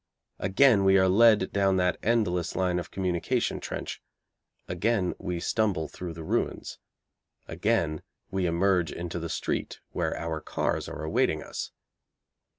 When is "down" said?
1.53-1.77